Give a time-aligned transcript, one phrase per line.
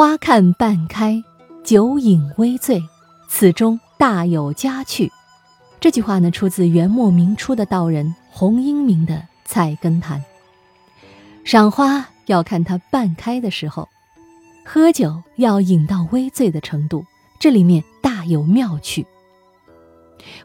[0.00, 1.22] 花看半开，
[1.62, 2.82] 酒饮微醉，
[3.28, 5.12] 此中大有佳趣。
[5.78, 10.18] 这句话呢，出自元末明初的道人洪应明的《菜根谭》。
[11.44, 13.86] 赏花要看它半开的时候，
[14.64, 17.04] 喝酒要饮到微醉的程度，
[17.38, 19.06] 这里面大有妙趣。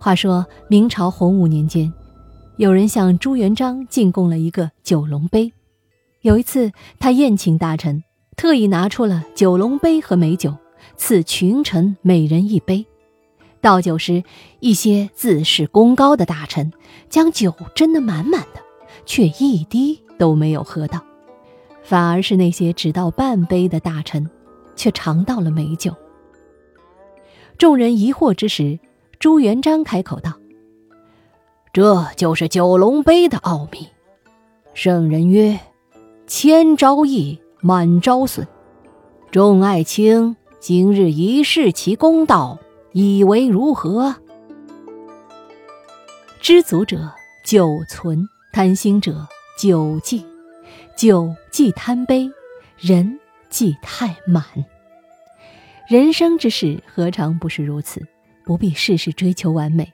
[0.00, 1.92] 话说明朝洪武年间，
[2.56, 5.52] 有人向朱元璋进贡了一个九龙杯。
[6.22, 8.02] 有一次，他宴请大臣，
[8.36, 10.56] 特意拿出了九龙杯和美酒，
[10.96, 12.86] 赐群臣每人一杯。
[13.60, 14.22] 倒酒时，
[14.60, 16.72] 一些自视功高的大臣
[17.08, 18.60] 将酒斟得满满的，
[19.06, 20.98] 却一滴都没有喝到；
[21.82, 24.28] 反而是那些只倒半杯的大臣，
[24.76, 25.94] 却尝到了美酒。
[27.56, 28.78] 众人疑惑之时，
[29.18, 30.34] 朱元璋开口道
[31.72, 33.88] ：“这就是九龙杯的奥秘。
[34.74, 35.58] 圣人曰
[36.26, 38.46] ：‘千招益，满招损。’
[39.32, 42.58] 众爱卿今日一试其公道，
[42.92, 44.14] 以为如何？
[46.42, 47.10] 知足者
[47.42, 49.26] 久存，贪心者
[49.58, 50.22] 久尽。
[50.94, 52.30] 酒忌贪杯，
[52.76, 54.44] 人忌太满。
[55.88, 58.06] 人生之事，何尝不是如此？”
[58.44, 59.90] 不必事事追求完美，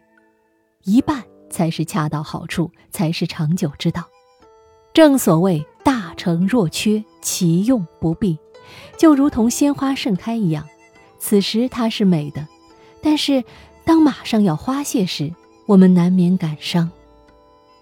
[0.83, 4.03] 一半才是恰到好处，才是长久之道。
[4.93, 8.39] 正所谓“大成若缺，其用不必”，
[8.99, 10.69] 就如同鲜花盛开一样，
[11.19, 12.47] 此时它是美的，
[13.01, 13.43] 但是
[13.87, 15.33] 当马上要花谢时，
[15.65, 16.91] 我们难免感伤。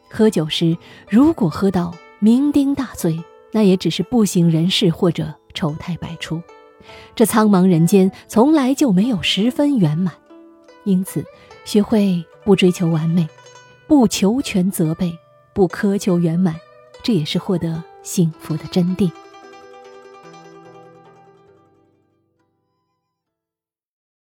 [0.08, 0.78] 喝酒时，
[1.10, 6.40] 如果喝到酩酊大醉，那也只是不省人事或者丑态百出。
[7.16, 10.14] 这苍茫人间，从来就没有十分圆满。
[10.84, 11.24] 因此，
[11.64, 13.28] 学会不追求完美，
[13.88, 15.12] 不求全责备，
[15.52, 16.54] 不苛求圆满，
[17.08, 19.10] 这也是获得幸福的真谛。